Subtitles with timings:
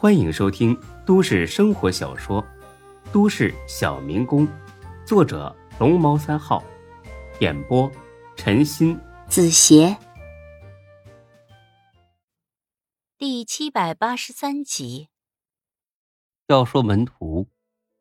[0.00, 2.40] 欢迎收听都市生活小说
[3.12, 4.46] 《都市小民工》，
[5.04, 6.62] 作者龙猫三号，
[7.40, 7.90] 演播
[8.36, 9.96] 陈鑫、子邪，
[13.18, 15.08] 第七百八十三集。
[16.46, 17.48] 要说门徒，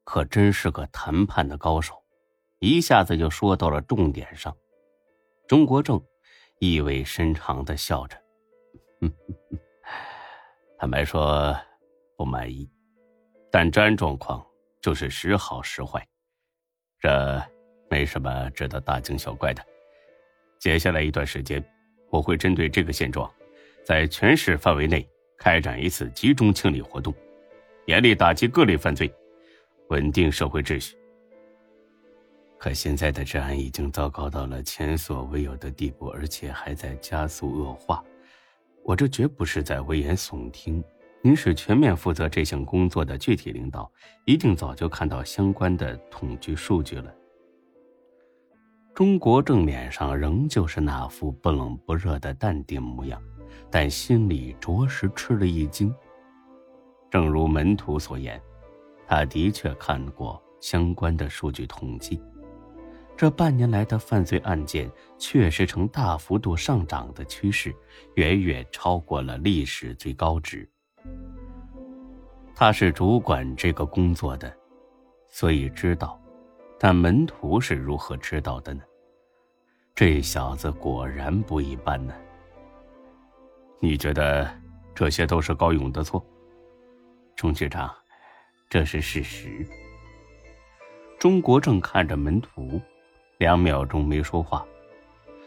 [0.04, 1.96] 可真是个谈判的高手，
[2.60, 4.56] 一下子就说到了重点上。
[5.48, 6.00] 钟国正
[6.60, 8.22] 意味深长的笑着，
[10.78, 11.60] 坦白说。
[12.18, 12.68] 不满意，
[13.52, 14.44] 但治安状况
[14.82, 16.06] 就是时好时坏，
[17.00, 17.42] 这
[17.92, 19.64] 没什么值得大惊小怪的。
[20.58, 21.64] 接下来一段时间，
[22.10, 23.32] 我会针对这个现状，
[23.86, 27.14] 在全市范围内开展一次集中清理活动，
[27.86, 29.14] 严厉打击各类犯罪，
[29.90, 30.98] 稳定社会秩序。
[32.58, 38.04] 可现在的治安已经糟糕到了前所未有的地步，而且还在加速恶化。
[38.84, 40.84] 我这绝不是在危言耸听。
[41.22, 43.92] 您是全面负责这项工作的具体领导，
[44.26, 47.14] 一定早就看到相关的统计数据了。
[48.94, 53.22] 钟国正脸上仍旧是那副不冷不热的淡定模样，
[53.70, 55.94] 但心里着实吃了一惊。
[57.12, 58.42] 正如门徒所言，
[59.06, 62.22] 他的确看过相关的数据统计，
[63.16, 67.76] 这半年来的犯罪案件确实呈大幅度上涨的趋势，
[68.16, 70.68] 远远超过了历史最高值。
[72.60, 74.52] 他是主管这个工作的，
[75.30, 76.20] 所以知道。
[76.80, 78.82] 但门徒是如何知道的呢？
[79.94, 82.16] 这小子果然不一般呢。
[83.80, 84.52] 你觉得
[84.96, 86.26] 这些都是高勇的错？
[87.36, 87.94] 钟局长，
[88.68, 89.64] 这是事实。
[91.20, 92.82] 钟国正看着门徒，
[93.38, 94.66] 两秒钟没说话。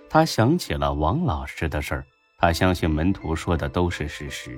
[0.08, 2.06] 他想起了王老师的事儿，
[2.38, 4.56] 他相信门徒说的都是事实。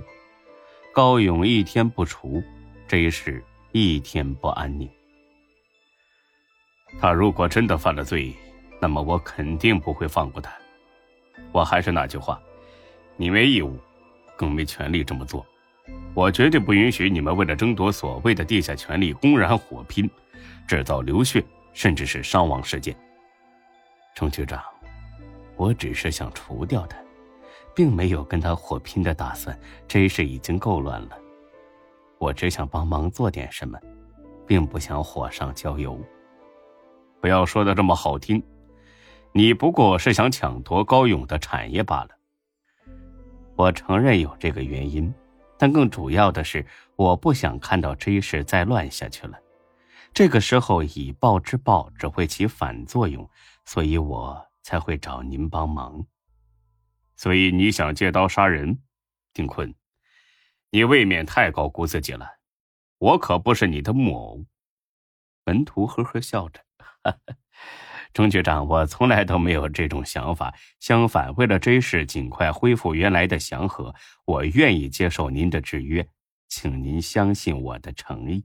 [0.94, 2.42] 高勇一天不除，
[2.86, 4.86] 这一世一天不安宁。
[7.00, 8.30] 他如果真的犯了罪，
[8.78, 10.52] 那么我肯定不会放过他。
[11.50, 12.38] 我还是那句话，
[13.16, 13.78] 你没义务，
[14.36, 15.46] 更没权利这么做。
[16.12, 20.08] 我绝对不允许你们为了争夺所谓的地下权力，公然火拼，
[20.68, 21.42] 制造流血，
[21.72, 22.94] 甚至是伤亡事件。
[24.14, 24.62] 程局长，
[25.56, 27.01] 我只是想除掉他。
[27.74, 31.18] 并没有跟他火拼的打算，这事已经够乱了。
[32.18, 33.78] 我只想帮忙做点什么，
[34.46, 36.00] 并不想火上浇油。
[37.20, 38.42] 不要说的这么好听，
[39.32, 42.10] 你不过是想抢夺高勇的产业罢了。
[43.54, 45.12] 我承认有这个原因，
[45.58, 46.64] 但更主要的是，
[46.96, 49.38] 我不想看到这一事再乱下去了。
[50.12, 53.28] 这个时候以暴制暴只会起反作用，
[53.64, 56.04] 所以我才会找您帮忙。
[57.16, 58.82] 所以你想借刀杀人，
[59.32, 59.74] 丁坤，
[60.70, 62.38] 你未免太高估自己了。
[62.98, 64.44] 我可不是你的木偶。
[65.44, 67.36] 门徒呵呵笑着，哈 哈
[68.12, 70.54] 钟局长，我从来都没有这种想法。
[70.78, 73.94] 相反，为了这事尽快恢复原来的祥和，
[74.24, 76.06] 我愿意接受您的制约，
[76.48, 78.44] 请您相信我的诚意。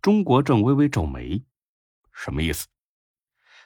[0.00, 1.44] 钟国正微微皱眉，
[2.12, 2.68] 什么意思？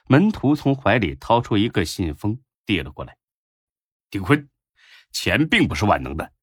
[0.07, 3.15] 门徒从怀里掏出一个信封，递了过来。
[4.13, 4.47] 丁坤，
[5.11, 6.33] 钱并不是万能的，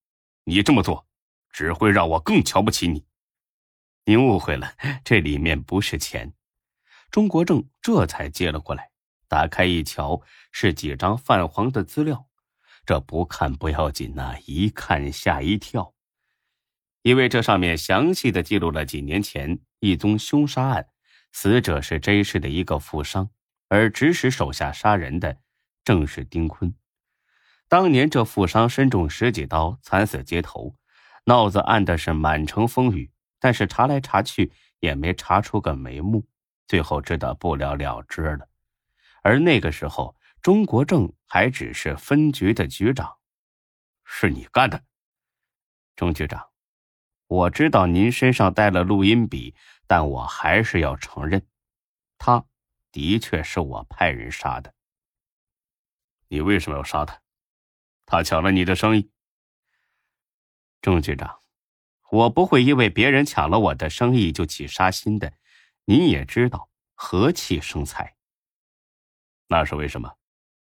[0.42, 1.06] 你这么做
[1.52, 3.06] 只会让我更瞧不起你。
[4.06, 6.34] 您误会了，这里面不是钱。
[7.12, 8.90] 钟国正这才接了过来，
[9.28, 10.20] 打开一瞧，
[10.50, 12.28] 是几张泛黄的资料。
[12.84, 15.94] 这不看不要紧呐，一看吓一跳，
[17.02, 20.88] 因为这上面详细的记录了几年前一宗凶杀案，
[21.30, 23.30] 死者是 J 市的一个富商，
[23.68, 25.38] 而指使手下杀人的
[25.84, 26.74] 正是丁坤。
[27.70, 30.74] 当年这富商身中十几刀，惨死街头，
[31.26, 34.50] 闹子案的是满城风雨，但是查来查去
[34.80, 36.26] 也没查出个眉目，
[36.66, 38.48] 最后知道不了了之了。
[39.22, 43.18] 而那个时候，钟国正还只是分局的局长，
[44.04, 44.82] 是你干的，
[45.94, 46.48] 钟局长。
[47.28, 49.54] 我知道您身上带了录音笔，
[49.86, 51.46] 但我还是要承认，
[52.18, 52.44] 他
[52.90, 54.74] 的确是我派人杀的。
[56.26, 57.20] 你为什么要杀他？
[58.10, 59.08] 他抢了你的生意，
[60.82, 61.38] 郑局长，
[62.10, 65.32] 我不会因为别人抢了我的生意就起杀心的。
[65.84, 68.16] 您也知道，和气生财。
[69.46, 70.18] 那是为什么？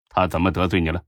[0.07, 1.03] 他怎么得罪你了？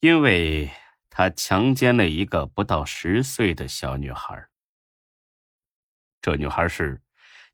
[0.00, 0.68] 因为
[1.08, 4.48] 他强奸了一个不到十岁的小女孩。
[6.20, 7.00] 这女孩是……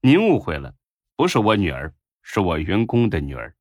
[0.01, 0.75] 您误会了，
[1.15, 1.93] 不是我女儿，
[2.23, 3.55] 是我员工的女儿。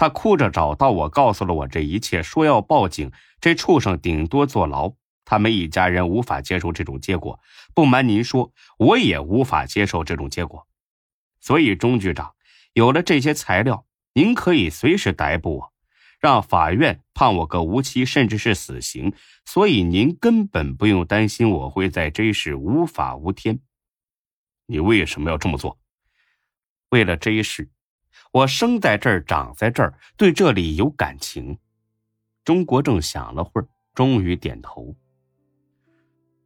[0.00, 3.12] 他哭着找到我，告诉了我这一切，说要报警。
[3.38, 4.94] 这畜生顶多坐牢，
[5.26, 7.38] 他们一家人无法接受这种结果。
[7.74, 10.66] 不瞒您说，我也无法接受这种结果。
[11.38, 12.34] 所以，钟局长，
[12.72, 15.72] 有了这些材料，您可以随时逮捕我，
[16.18, 19.12] 让法院判我个无期，甚至是死刑。
[19.44, 23.60] 所以，您根本不用担心我会在这事无法无天。
[24.64, 25.78] 你为什么要这么做？
[26.88, 27.68] 为了这一事，
[28.32, 31.58] 我生在这儿，长在这儿，对这里有感情。
[32.44, 34.94] 钟国正想了会儿，终于点头。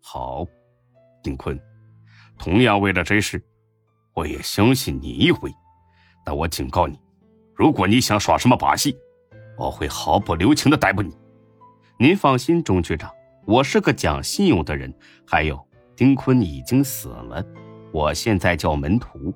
[0.01, 0.47] 好，
[1.23, 1.61] 丁坤，
[2.39, 3.43] 同样为了这事，
[4.15, 5.51] 我也相信你一回。
[6.25, 6.99] 但我警告你，
[7.55, 8.97] 如果你想耍什么把戏，
[9.59, 11.15] 我会毫不留情的逮捕你。
[11.99, 13.13] 您放心，钟局长，
[13.47, 14.93] 我是个讲信用的人。
[15.27, 17.45] 还有，丁坤已经死了，
[17.93, 19.35] 我现在叫门徒。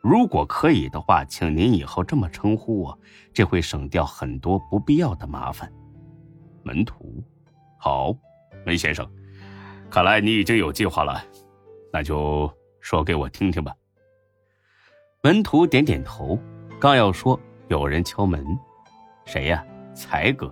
[0.00, 2.98] 如果可以的话，请您以后这么称呼我，
[3.32, 5.70] 这会省掉很多不必要的麻烦。
[6.62, 7.22] 门徒，
[7.78, 8.14] 好，
[8.64, 9.06] 门先生。
[9.90, 11.22] 看来你已经有计划了，
[11.92, 12.50] 那就
[12.80, 13.74] 说给我听听吧。
[15.22, 16.38] 门徒点点头，
[16.78, 17.38] 刚要说，
[17.68, 18.44] 有人敲门。
[19.26, 19.62] 谁呀？
[19.92, 20.50] 才哥，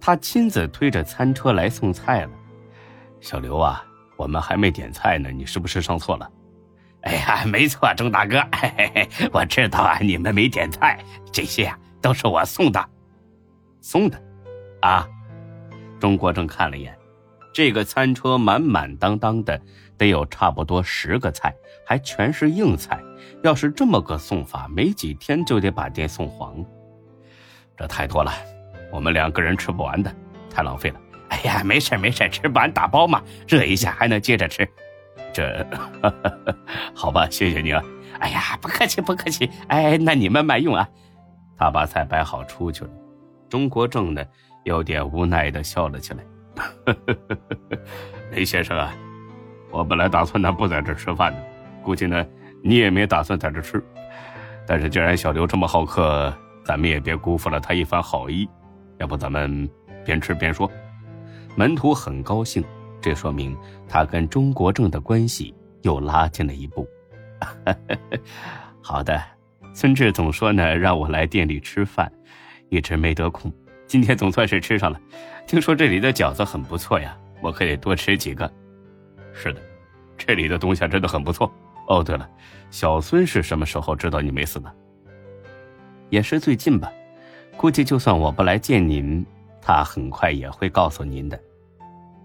[0.00, 2.32] 他亲自推着餐车来送菜了。
[3.20, 3.84] 小刘啊，
[4.16, 6.28] 我们还没点菜呢，你是不是上错了？
[7.06, 10.98] 哎呀，没错，钟大哥， 嘿嘿嘿，我知道啊，你们没点菜，
[11.32, 12.84] 这些啊都是我送的，
[13.80, 14.20] 送的，
[14.80, 15.06] 啊。
[16.00, 16.92] 钟国正看了一眼。
[17.54, 19.58] 这个餐车满满当当的，
[19.96, 21.54] 得有差不多十个菜，
[21.86, 23.00] 还全是硬菜。
[23.44, 26.62] 要是这么个送法，没几天就得把店送黄。
[27.76, 28.32] 这太多了，
[28.92, 30.12] 我们两个人吃不完的，
[30.50, 31.00] 太浪费了。
[31.28, 34.68] 哎呀，没事没事，吃不完打包嘛，热一下还能接着吃。
[35.36, 35.66] 这，
[36.96, 37.82] 好吧，谢谢你啊。
[38.20, 39.50] 哎呀，不客气不客气。
[39.68, 40.88] 哎，那你慢慢用啊。
[41.58, 42.90] 他把菜摆好出去了。
[43.50, 44.24] 钟国正呢，
[44.64, 46.24] 有点无奈的笑了起来。
[48.30, 48.96] 雷 先生啊，
[49.70, 51.44] 我本来打算呢不在这吃饭的，
[51.82, 52.26] 估计呢
[52.64, 53.84] 你也没打算在这吃。
[54.66, 56.34] 但是既然小刘这么好客，
[56.64, 58.48] 咱们也别辜负了他一番好意。
[58.96, 59.68] 要不咱们
[60.02, 60.70] 边吃边说？
[61.56, 62.64] 门徒很高兴，
[63.06, 63.56] 这说明
[63.88, 66.84] 他跟钟国正的关系又拉近了一步。
[68.82, 69.22] 好的，
[69.72, 72.12] 孙志总说呢让我来店里吃饭，
[72.68, 73.52] 一直没得空。
[73.86, 75.00] 今天总算是吃上了，
[75.46, 78.52] 听说这里的饺子很不错呀，我可以多吃几个。
[79.32, 79.60] 是的，
[80.18, 81.48] 这里的东西真的很不错。
[81.86, 82.28] 哦，对了，
[82.72, 84.74] 小孙是什么时候知道你没死的？
[86.10, 86.90] 也是最近吧，
[87.56, 89.24] 估计就算我不来见您，
[89.62, 91.40] 他很快也会告诉您的。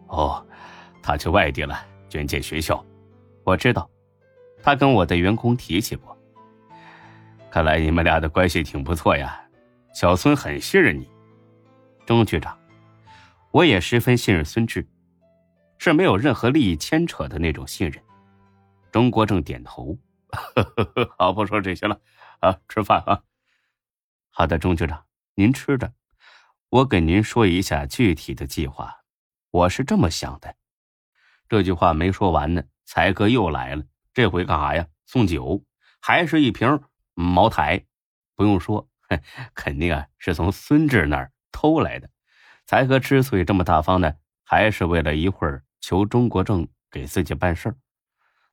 [0.07, 0.45] 哦，
[1.01, 2.83] 他去外地了，捐建学校。
[3.43, 3.89] 我知道，
[4.61, 6.17] 他跟我的员工提起过。
[7.49, 9.41] 看来你们俩的关系挺不错呀，
[9.93, 11.09] 小孙很信任你。
[12.05, 12.57] 钟局长，
[13.51, 14.87] 我也十分信任孙志，
[15.77, 18.01] 是没有任何利益牵扯的那种信任。
[18.91, 19.97] 钟国正点头，
[21.17, 21.99] 好，不说这些了，
[22.39, 23.21] 啊，吃饭啊。
[24.29, 25.03] 好的，钟局长，
[25.35, 25.91] 您吃着。
[26.69, 29.01] 我给您说一下具体的计划。
[29.51, 30.55] 我是这么想的。
[31.51, 33.83] 这句话没说完呢，才哥又来了。
[34.13, 34.87] 这回干啥呀？
[35.05, 35.65] 送酒，
[35.99, 36.79] 还是一瓶
[37.13, 37.83] 茅台。
[38.37, 38.87] 不用说，
[39.53, 41.33] 肯定啊是从孙志那儿。
[41.51, 42.09] 偷来的，
[42.65, 44.13] 才哥之所以这么大方呢，
[44.45, 47.75] 还是为了一会儿求中国正给自己办事儿，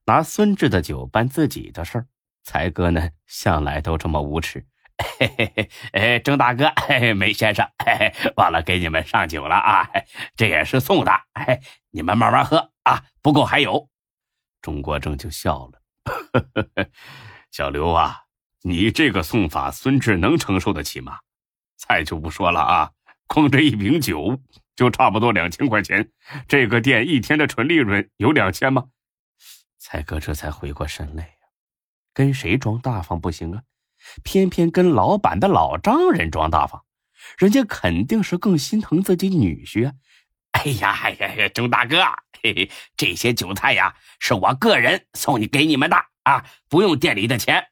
[0.05, 2.09] 拿孙志的酒办自己的事儿。
[2.43, 4.67] 才哥呢，向来都这么无耻。
[4.99, 6.73] 嘿嘿嘿，哎，郑大哥，
[7.14, 7.69] 梅先生，
[8.37, 9.88] 忘了给你们上酒了啊，
[10.37, 11.12] 这也是送的，
[11.90, 13.88] 你们慢慢喝啊，不够还有。
[14.61, 15.81] 钟国正就笑了，
[17.52, 18.25] 小刘啊，
[18.62, 21.21] 你这个送法，孙志能承受得起吗？
[21.76, 22.90] 菜就不说了啊，
[23.28, 24.40] 光这一瓶酒
[24.75, 26.11] 就差不多两千块钱，
[26.49, 28.87] 这个店一天的纯利润有两千吗？
[29.78, 31.33] 蔡哥这才回过神来呀，
[32.12, 33.62] 跟谁装大方不行啊？
[34.23, 36.85] 偏偏跟老板的老丈人装大方，
[37.37, 39.93] 人家肯定是更心疼自己女婿！
[40.53, 42.03] 哎呀哎呀，钟大哥，
[42.43, 47.67] 嘿嘿，这些酒菜呀，是我个人送你给你们的啊，不用店里的钱。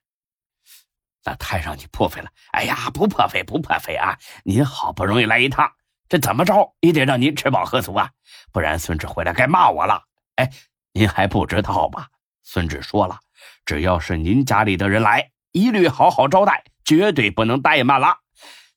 [1.24, 2.30] 那太让你破费了！
[2.52, 4.16] 哎呀，不破费，不破费啊！
[4.44, 5.72] 您好不容易来一趟，
[6.08, 8.10] 这怎么着也得让您吃饱喝足啊，
[8.52, 10.04] 不然孙志回来该骂我了。
[10.36, 10.48] 哎，
[10.92, 12.08] 您还不知道吧？
[12.44, 13.18] 孙志说了，
[13.64, 18.18] 只要是您家里的人来，一律好好招待，绝对不能怠慢了。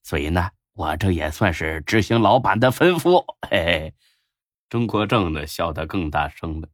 [0.02, 3.26] 所以呢，我这也算是执行老板的吩咐。
[3.50, 3.94] 嘿嘿，
[4.70, 6.70] 钟国正呢笑得更大声了，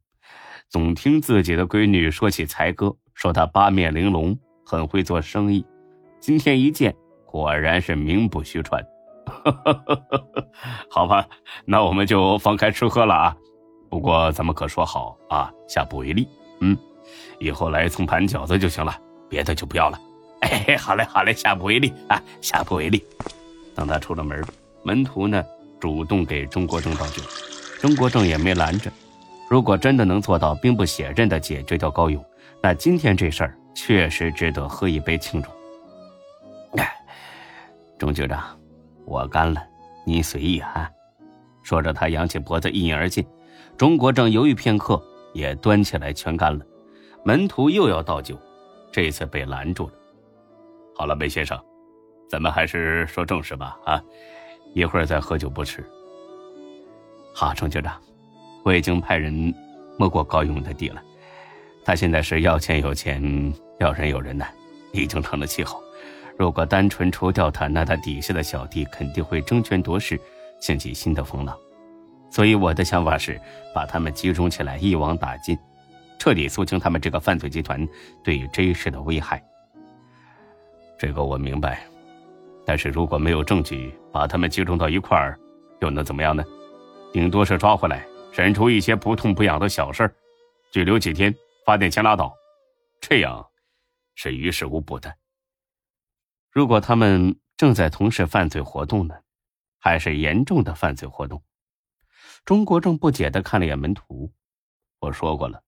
[0.70, 4.38] 总听自己的闺女说起才哥，说他八面玲珑。
[4.68, 5.64] 很会做生意，
[6.20, 6.92] 今天一见，
[7.24, 8.84] 果然是名不虚传。
[10.90, 11.24] 好吧，
[11.64, 13.36] 那我们就放开吃喝了啊！
[13.88, 16.28] 不过咱们可说好啊，下不为例。
[16.60, 16.76] 嗯，
[17.38, 18.98] 以后来蹭盘饺子就行了，
[19.28, 20.00] 别的就不要了。
[20.40, 23.04] 哎，好嘞，好嘞，下不为例啊，下不为例。
[23.74, 24.42] 等他出了门，
[24.82, 25.44] 门徒呢
[25.80, 27.22] 主动给钟国正倒酒，
[27.80, 28.90] 钟国正也没拦着。
[29.48, 32.24] 如果真的能做到兵不血刃的解决掉高勇，
[32.62, 35.48] 那今天这事儿确实值得喝一杯庆祝。
[36.78, 36.96] 哎，
[37.98, 38.58] 钟局长，
[39.04, 39.62] 我干了，
[40.04, 40.90] 你随意啊。
[41.62, 43.24] 说着，他扬起脖子一饮而尽。
[43.76, 45.02] 钟国正犹豫片刻，
[45.32, 46.64] 也端起来全干了。
[47.24, 48.38] 门徒又要倒酒，
[48.96, 49.92] 这次被拦住了。
[50.96, 51.62] 好了，梅先生，
[52.30, 53.78] 咱们还是说正事吧。
[53.84, 54.02] 啊，
[54.72, 55.84] 一会儿再喝酒不迟。
[57.34, 58.00] 好，钟局长，
[58.64, 59.52] 我已经派人
[59.98, 61.02] 摸过高勇的地了。
[61.84, 64.46] 他现在是要钱有钱，要人有人呢，
[64.94, 65.78] 已经成了气候。
[66.38, 70.18] 如果单纯除掉他，那他底下的小弟肯定会争权夺势，
[70.58, 71.54] 掀起新的风浪。
[72.30, 73.38] 所以我的想法是，
[73.74, 75.58] 把他们集中起来，一网打尽，
[76.18, 77.86] 彻底肃清他们这个犯罪集团
[78.24, 79.42] 对于 J 市的危害。
[80.98, 81.86] 这个我明白，
[82.64, 85.38] 但是如果没有证据，把他们集中到一块儿，
[85.80, 86.44] 又能怎么样呢？
[87.12, 90.14] 顶多是抓回来，审出一些不痛不痒的小事儿
[90.70, 92.34] 拘留几天，发点钱拉倒，
[93.00, 93.46] 这样
[94.14, 95.14] 是于事无补的。
[96.50, 99.14] 如果他们正在从事犯罪活动呢，
[99.78, 101.42] 还是严重的犯罪活动？
[102.44, 104.32] 钟国正不解的看了眼门徒，
[105.00, 105.62] 我说过了，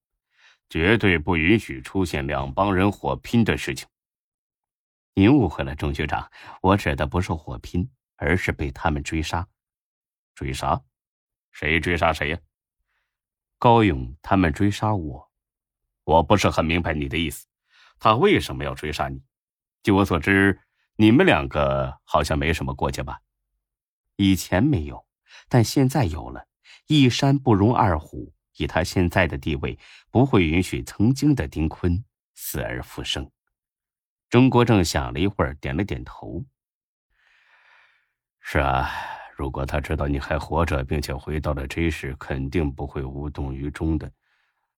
[0.69, 3.89] 绝对不允许出现两帮人火拼的事情。
[5.15, 6.31] 您误会了，钟局长，
[6.63, 9.49] 我指的不是火拼，而是被他们追杀。
[10.35, 10.81] 追杀？
[11.51, 12.39] 谁追杀谁呀？
[13.59, 15.31] 高勇他们追杀我，
[16.05, 17.47] 我不是很明白你的意思。
[17.99, 19.21] 他为什么要追杀你？
[19.83, 20.61] 据我所知，
[20.97, 23.21] 你们两个好像没什么过节吧？
[24.17, 25.07] 以前没有，
[25.49, 26.47] 但现在有了。
[26.87, 29.79] 一山不容二虎，以他现在的地位，
[30.11, 33.31] 不会允许曾经的丁坤死而复生。
[34.29, 36.45] 钟国正想了一会儿，点了点头。
[38.41, 38.91] 是啊，
[39.37, 44.11] 如果他知道你还活着，并且回到了 J 市，肯定不会无动于衷的。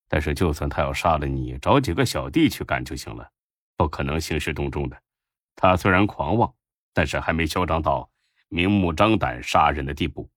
[0.09, 3.31] 但是，就算他要杀了你，找几个小弟去干就行了，
[3.77, 5.01] 不可能兴师动众的。
[5.55, 6.53] 他虽然狂妄，
[6.93, 8.11] 但是还没嚣张到
[8.49, 10.29] 明目张胆杀人的地步。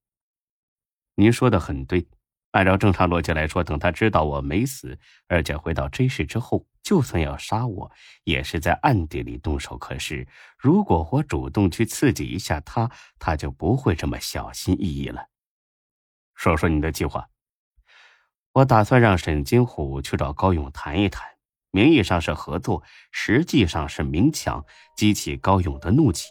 [1.16, 2.06] 您说的很对，
[2.54, 4.96] 按照正常逻辑来说，等他知道我没死，
[5.26, 7.90] 而且回到 J 市之后，就算要杀我，
[8.22, 9.76] 也是在暗地里动手。
[9.76, 10.24] 可是，
[10.56, 15.26] 如果我主动去刺激一下他，他就不会这么小心翼翼了。
[16.36, 17.28] 说说你的计划。
[18.52, 21.28] 我打算让沈金虎去找高勇谈一谈，
[21.72, 24.64] 名义上是合作，实际上是明抢，
[24.96, 26.28] 激起高勇的怒气，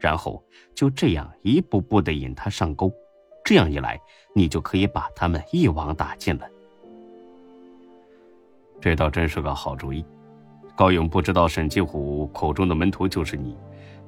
[0.00, 2.92] 然后就这样一步步的引他上钩。
[3.44, 4.00] 这样一来，
[4.34, 6.46] 你就可以把他们一网打尽了。
[8.80, 10.04] 这倒真是个好主意。
[10.76, 13.56] 高勇不知道沈继虎口中的门徒就是你，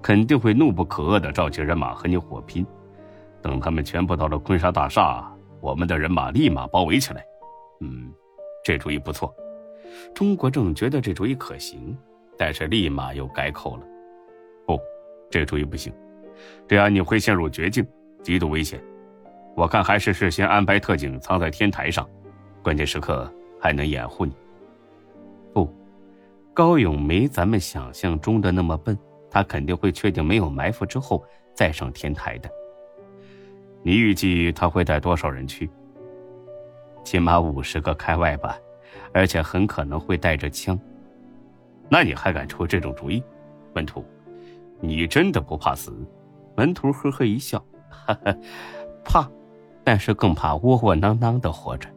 [0.00, 2.64] 肯定会怒不可遏的召集人马和你火拼。
[3.42, 7.24] 等他们全部到了坤沙大厦，我们的人马立马包围起来。
[7.80, 8.10] 嗯，
[8.64, 9.34] 这主意不错。
[10.14, 11.94] 钟国正觉得这主意可行，
[12.38, 13.82] 但是立马又改口了
[14.64, 14.80] ：“不，
[15.30, 15.92] 这主意不行，
[16.66, 17.86] 这样你会陷入绝境，
[18.22, 18.82] 极度危险。”
[19.54, 22.08] 我看还是事先安排特警藏在天台上，
[22.62, 23.30] 关键时刻
[23.60, 24.34] 还能掩护你。
[25.52, 25.70] 不，
[26.54, 28.98] 高勇没咱们想象中的那么笨，
[29.30, 31.22] 他肯定会确定没有埋伏之后
[31.54, 32.50] 再上天台的。
[33.82, 35.68] 你预计他会带多少人去？
[37.04, 38.56] 起码五十个开外吧，
[39.12, 40.78] 而且很可能会带着枪。
[41.90, 43.22] 那你还敢出这种主意，
[43.74, 44.02] 门徒？
[44.80, 45.92] 你真的不怕死？
[46.56, 48.34] 门徒呵呵一笑，哈哈，
[49.04, 49.30] 怕。
[49.84, 51.88] 但是更怕窝窝囊囊的活着，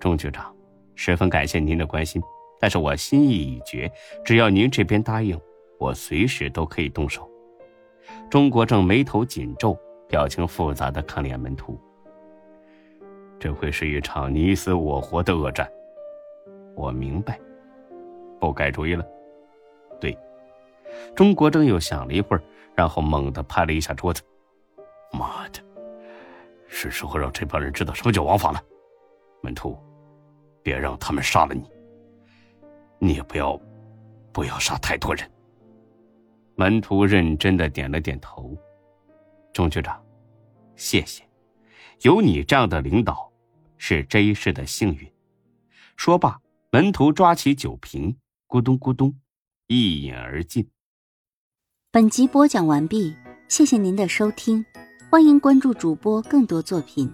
[0.00, 0.54] 钟局长，
[0.94, 2.22] 十分感谢您的关心，
[2.58, 3.90] 但是我心意已决，
[4.24, 5.38] 只要您这边答应，
[5.78, 7.30] 我随时都可以动手。
[8.30, 9.76] 钟国正眉头紧皱，
[10.08, 11.78] 表情复杂的看了眼门徒。
[13.38, 15.70] 这会是一场你死我活的恶战，
[16.74, 17.38] 我明白。
[18.40, 19.04] 不改主意了？
[20.00, 20.16] 对。
[21.14, 22.42] 钟国正又想了一会儿，
[22.74, 24.22] 然后猛地拍了一下桌子，
[25.12, 25.60] 妈的！
[26.68, 28.62] 是时候让这帮人知道什么叫王法了，
[29.42, 29.78] 门徒，
[30.62, 31.70] 别让他们杀了你。
[32.98, 33.60] 你也不要，
[34.32, 35.30] 不要杀太多人。
[36.54, 38.56] 门徒认真的点了点头。
[39.52, 40.02] 钟局长，
[40.74, 41.22] 谢谢，
[42.02, 43.30] 有你这样的领导，
[43.78, 45.12] 是这一世的幸运。
[45.96, 48.16] 说罢，门徒抓起酒瓶，
[48.48, 49.14] 咕咚咕咚，
[49.66, 50.68] 一饮而尽。
[51.90, 53.16] 本集播讲完毕，
[53.48, 54.64] 谢谢您的收听。
[55.08, 57.08] 欢迎关注主播更多作品。